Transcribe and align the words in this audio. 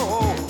fortune 0.00 0.49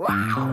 Wow. 0.00 0.50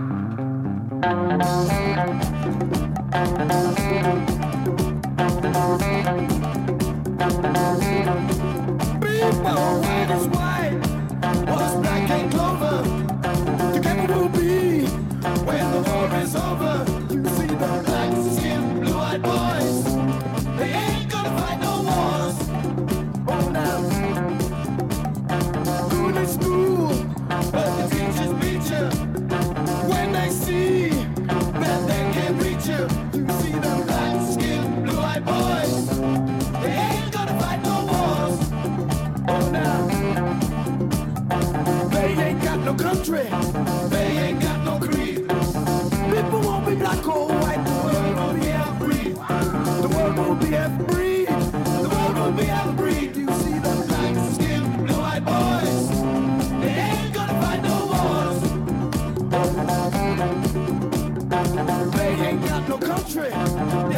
Country. 63.07 63.96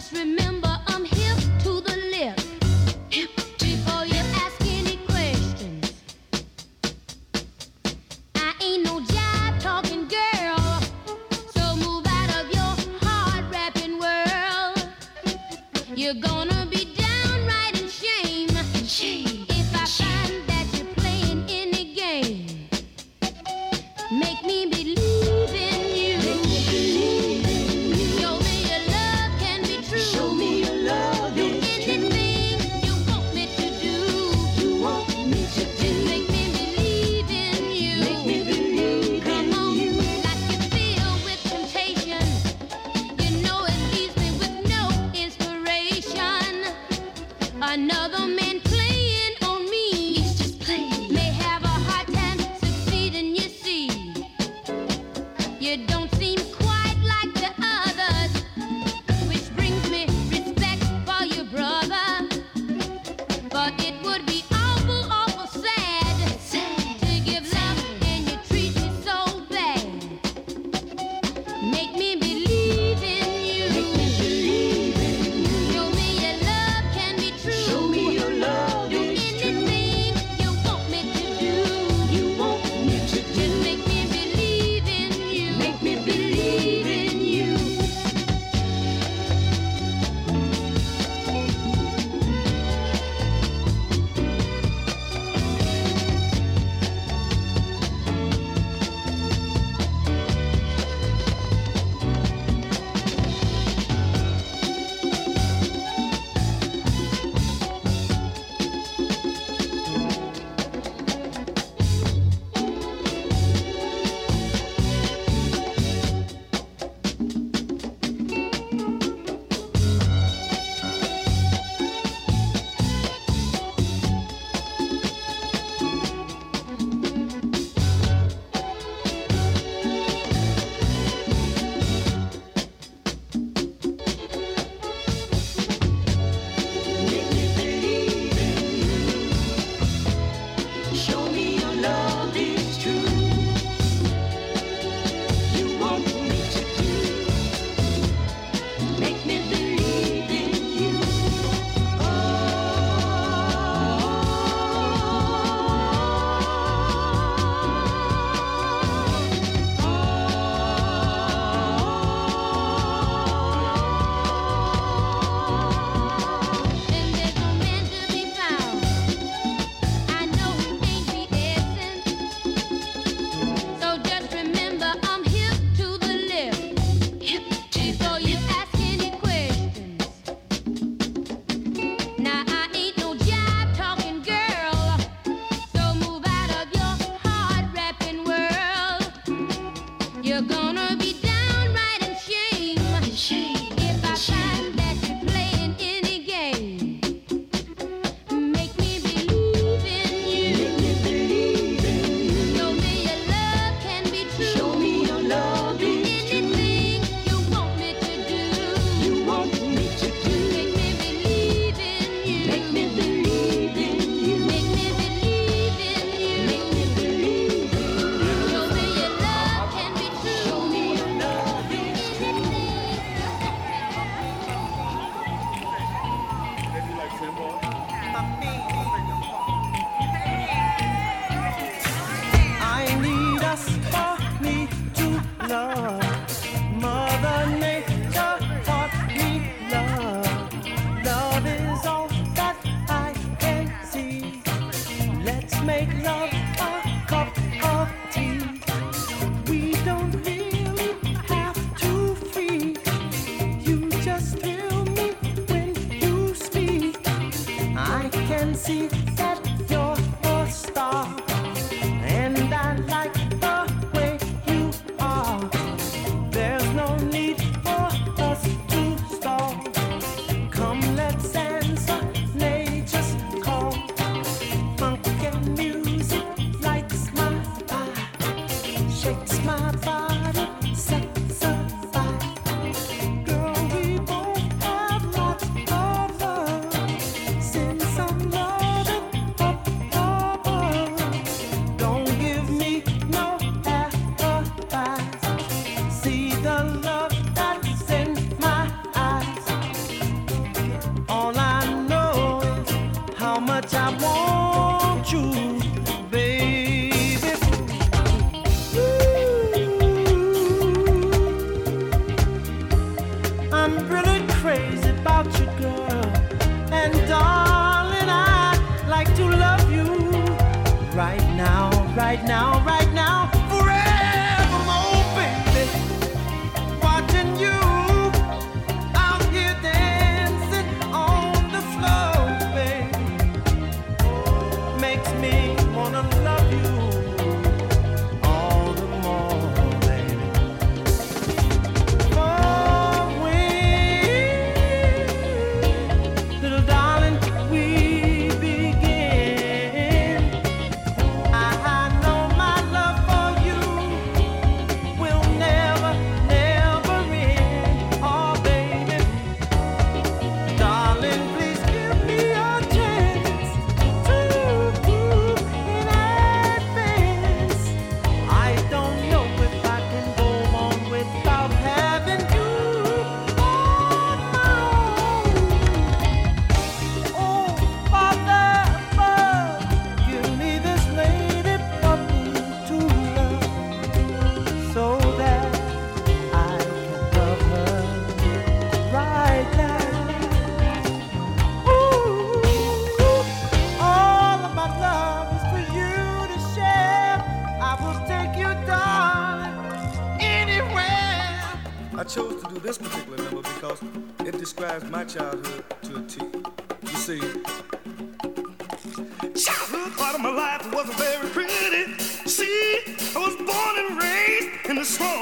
Just 0.00 0.12
remember 0.12 0.39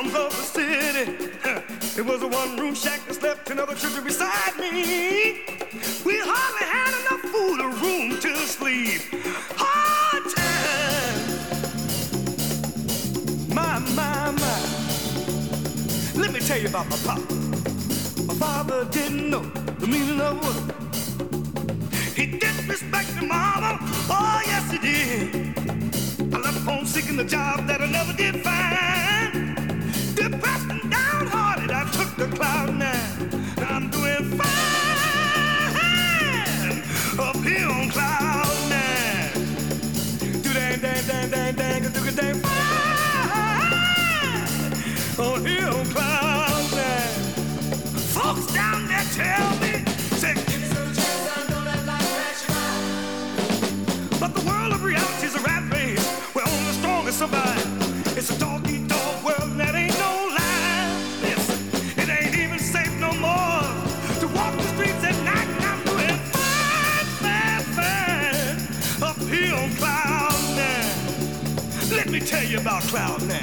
slums 0.09 0.15
of 0.15 0.31
the 0.37 0.43
city. 0.43 1.05
It 1.99 2.05
was 2.07 2.23
a 2.23 2.29
one-room 2.29 2.75
shack 2.75 3.05
that 3.07 3.15
slept 3.15 3.51
another 3.51 3.75
children 3.75 4.05
beside 4.05 4.57
me. 4.57 5.43
We 6.05 6.21
hardly 6.21 6.67
had 6.77 6.93
enough 7.01 7.23
food 7.33 7.61
or 7.61 7.71
room 7.71 8.21
to 8.21 8.37
sleep. 8.47 9.01
Hard 9.57 10.23
times. 10.37 11.49
My, 13.53 13.81
my, 13.97 14.31
my. 14.31 14.61
Let 16.23 16.33
me 16.33 16.39
tell 16.39 16.59
you 16.59 16.69
about 16.69 16.89
my 16.89 16.97
papa. 16.99 17.21
My 18.27 18.35
father 18.35 18.85
didn't 18.85 19.29
know 19.31 19.43
the 19.81 19.87
meaning 19.89 20.21
of 20.21 20.41
work. 20.41 20.77
He 22.15 22.39
disrespected 22.39 23.27
my 23.27 23.61
mama. 23.61 23.79
Oh, 24.09 24.41
yes, 24.47 24.71
he 24.71 24.79
did. 24.79 26.33
I 26.33 26.39
left 26.39 26.65
home 26.65 26.87
seeking 26.87 27.17
the 27.17 27.25
job 27.25 27.67
that 27.67 27.81
I 27.81 27.87
never 27.87 28.13
did 28.13 28.41
find. 28.45 28.98
A 54.95 55.41
rat 55.41 55.73
race 55.73 56.19
only 56.85 57.13
survive. 57.13 58.17
It's 58.17 58.31
a 58.31 58.39
dog 58.39 58.69
eat 58.69 58.87
dog 58.89 59.25
world 59.25 59.53
that 59.57 59.75
ain't 59.75 59.99
no 59.99 60.13
lie. 60.37 60.91
Listen, 61.23 61.59
it 62.03 62.09
ain't 62.09 62.35
even 62.35 62.59
safe 62.59 62.93
no 62.99 63.13
more 63.15 63.63
to 64.21 64.27
walk 64.37 64.55
the 64.57 64.63
streets 64.75 65.05
at 65.05 65.17
night 65.25 65.49
and 65.57 65.65
I'm 65.65 65.85
doing 65.85 66.19
fine, 66.37 67.07
fine, 67.23 67.63
fine 67.77 69.09
up 69.11 69.19
here 69.29 69.55
on 69.55 69.71
Cloud 69.77 70.39
Nine. 70.57 71.97
Let 71.97 72.09
me 72.11 72.21
tell 72.21 72.45
you 72.45 72.59
about 72.59 72.83
Cloud 72.83 73.27
Nine. 73.27 73.38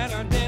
Saturday 0.00 0.30
night 0.30 0.39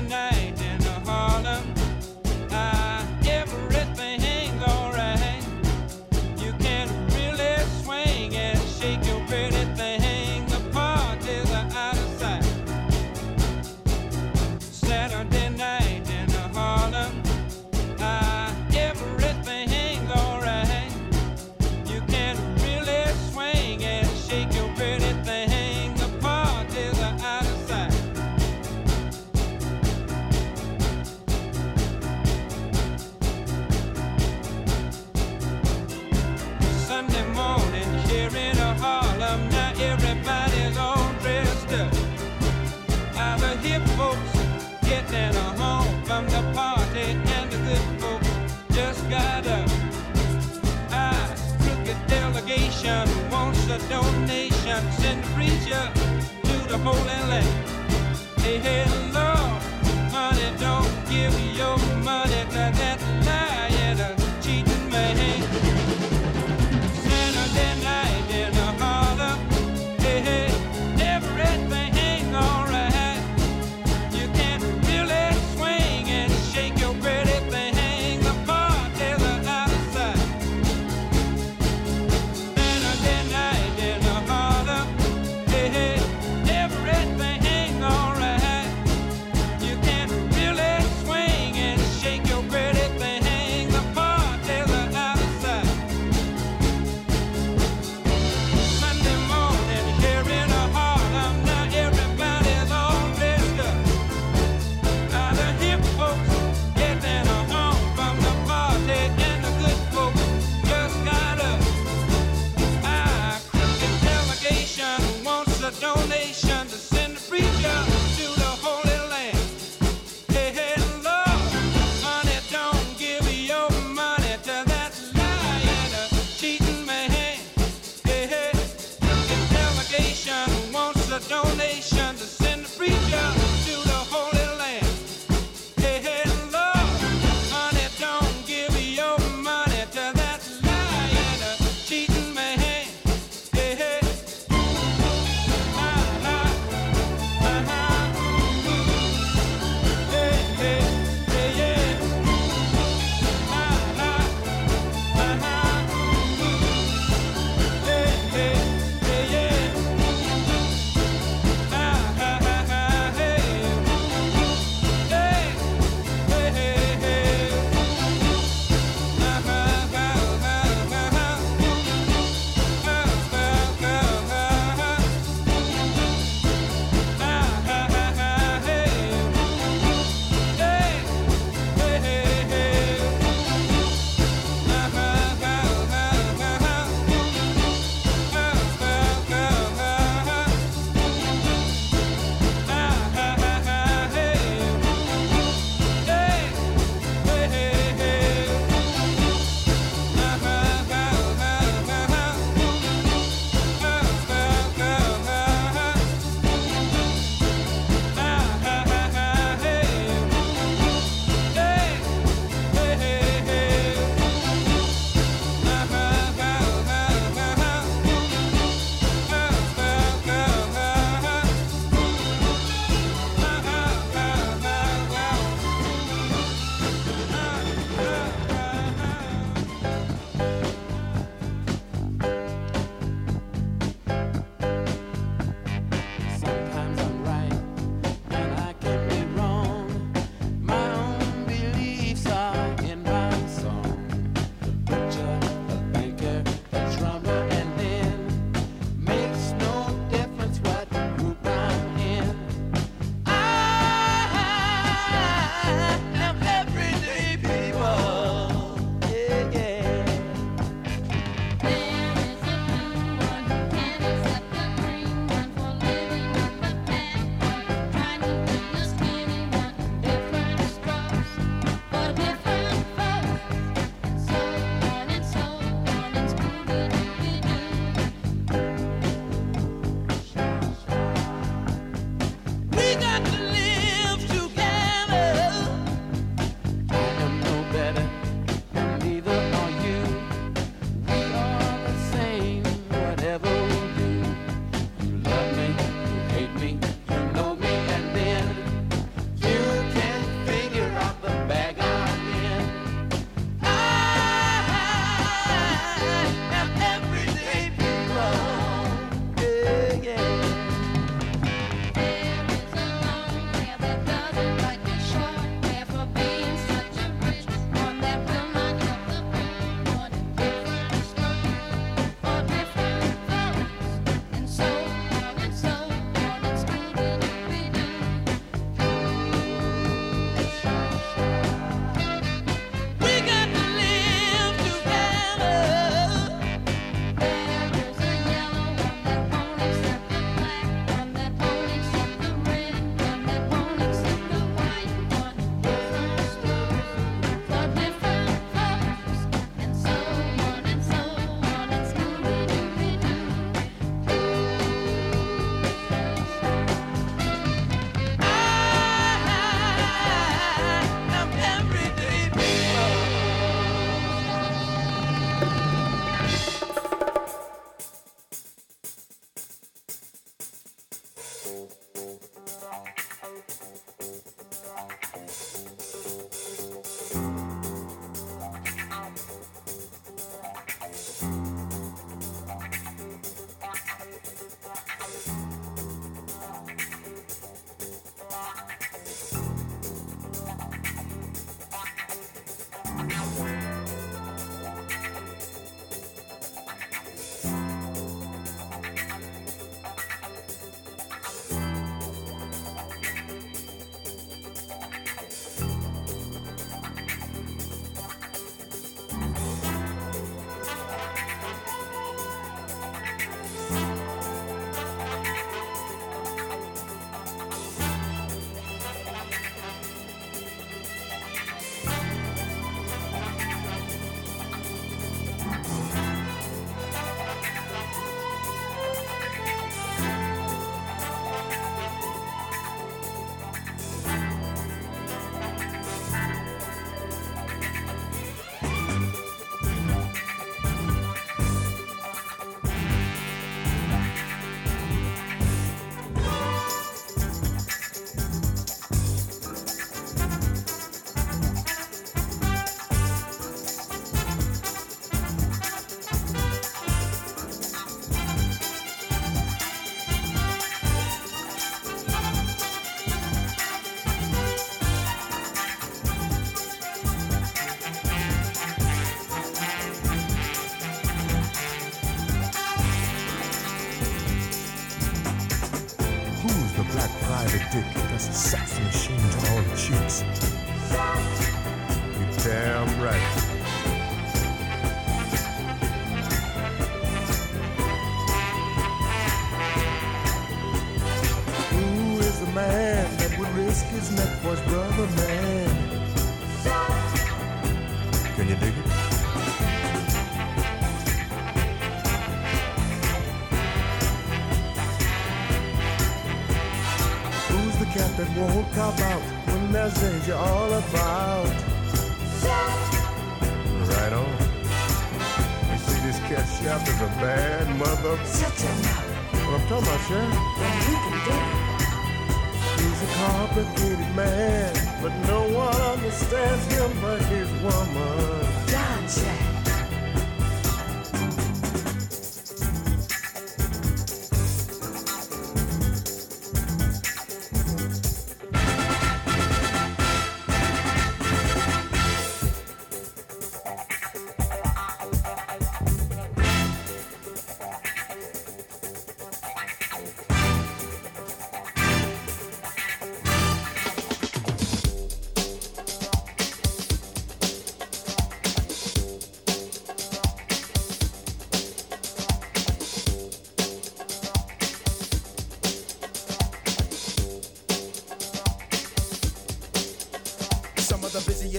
but 525.02 525.12
no 525.26 525.31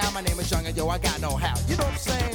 bow. 0.00 0.10
My 0.10 0.20
name 0.22 0.38
is 0.40 0.50
Young, 0.50 0.66
and 0.66 0.76
yo, 0.76 0.88
I 0.88 0.98
got 0.98 1.20
know 1.20 1.36
how. 1.36 1.54
You 1.68 1.76
know 1.76 1.84
what 1.84 1.92
I'm 1.92 1.98
saying? 1.98 2.34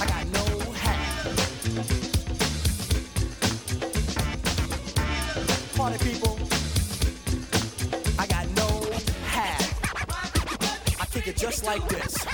I 0.00 0.06
got 0.12 0.26
know 0.34 0.50
how. 0.84 1.00
Party 5.76 5.98
people, 6.08 6.38
I 8.18 8.26
got 8.26 8.46
know 8.58 8.74
how. 9.26 9.56
I 11.00 11.06
kick 11.12 11.28
it 11.28 11.36
just 11.36 11.64
like 11.64 11.86
this. 11.88 12.26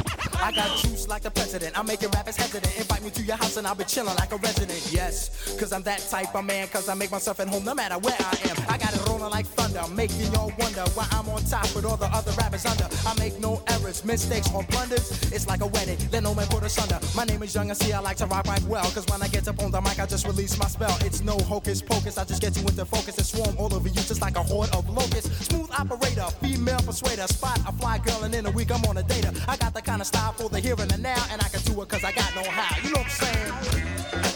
I 0.42 0.52
got 0.52 0.78
juice 0.78 1.08
like 1.08 1.22
the 1.22 1.30
president. 1.30 1.78
I'm 1.78 1.86
making 1.86 2.10
rappers 2.10 2.36
hesitant. 2.36 2.78
Invite 2.78 3.02
me 3.02 3.10
to 3.10 3.22
your 3.22 3.36
house 3.36 3.56
and 3.56 3.66
I'll 3.66 3.74
be 3.74 3.84
chilling 3.84 4.14
like 4.16 4.32
a 4.32 4.36
resident. 4.36 4.80
Yes, 4.92 5.56
cause 5.58 5.72
I'm 5.72 5.82
that 5.82 6.00
type 6.10 6.34
of 6.34 6.44
man. 6.44 6.68
Cause 6.68 6.88
I 6.88 6.94
make 6.94 7.10
myself 7.10 7.40
at 7.40 7.48
home 7.48 7.64
no 7.64 7.74
matter 7.74 7.98
where 7.98 8.16
I 8.18 8.38
am. 8.48 8.56
I 8.68 8.78
got 8.78 8.94
it 8.94 9.06
rolling 9.08 9.30
like 9.30 9.46
thunder, 9.76 9.94
making 9.94 10.32
y'all 10.32 10.52
wonder 10.58 10.82
why 10.94 11.06
I'm 11.12 11.28
on 11.28 11.42
top 11.44 11.74
with 11.74 11.84
all 11.84 11.96
the 11.96 12.06
other 12.06 12.32
rappers 12.32 12.64
under. 12.66 12.88
I 13.06 13.14
make 13.18 13.38
no 13.40 13.62
errors, 13.68 14.04
mistakes, 14.04 14.48
or 14.54 14.62
blunders. 14.64 15.10
It's 15.32 15.46
like 15.46 15.60
a 15.60 15.66
wedding, 15.66 15.98
then 16.10 16.24
no 16.24 16.34
man 16.34 16.46
put 16.48 16.62
us 16.62 16.78
under. 16.78 16.98
My 17.16 17.24
name 17.24 17.42
is 17.42 17.54
Young 17.54 17.70
and 17.70 17.78
see 17.78 17.92
I 17.92 18.00
like 18.00 18.16
to 18.18 18.26
rock 18.26 18.46
right 18.46 18.62
well. 18.62 18.84
Cause 18.90 19.06
when 19.08 19.22
I 19.22 19.28
get 19.28 19.46
up 19.48 19.60
on 19.62 19.70
the 19.70 19.80
mic, 19.80 19.98
I 19.98 20.06
just 20.06 20.26
release 20.26 20.58
my 20.58 20.66
spell. 20.66 20.96
It's 21.02 21.22
no 21.22 21.36
hocus 21.38 21.82
pocus, 21.82 22.18
I 22.18 22.24
just 22.24 22.40
get 22.40 22.56
you 22.56 22.62
into 22.62 22.84
focus 22.84 23.18
and 23.18 23.26
swarm 23.26 23.56
all 23.58 23.72
over 23.74 23.88
you 23.88 23.94
just 23.94 24.20
like 24.20 24.36
a 24.36 24.42
horde 24.42 24.70
of 24.74 24.88
locusts. 24.88 25.46
Smooth 25.46 25.70
operator, 25.78 26.26
female 26.42 26.80
persuader, 26.80 27.26
spot 27.26 27.58
a 27.66 27.72
fly 27.72 27.98
girl, 27.98 28.24
and 28.24 28.34
in 28.34 28.46
a 28.46 28.50
week 28.50 28.70
I'm 28.70 28.84
on 28.84 28.96
a 28.98 29.02
data. 29.02 29.32
I 29.48 29.56
got 29.56 29.74
the 29.74 29.82
kind 29.82 30.00
of 30.00 30.06
style 30.06 30.32
for 30.32 30.48
the 30.48 30.60
here 30.60 30.76
and 30.78 30.90
the 30.90 30.98
now, 30.98 31.22
and 31.30 31.40
I 31.42 31.48
can 31.48 31.60
do 31.62 31.80
it 31.82 31.88
cause 31.88 32.04
I 32.04 32.12
got 32.12 32.34
know 32.34 32.48
how. 32.48 32.76
You 32.82 32.92
know 32.92 33.00
what 33.00 33.06
I'm 33.06 34.22
saying? 34.22 34.35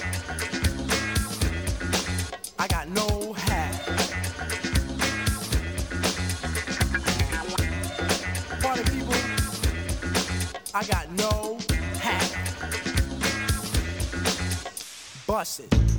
I 10.72 10.84
got 10.84 11.10
no 11.10 11.58
hat. 11.98 12.36
Bust 15.26 15.60
it. 15.60 15.89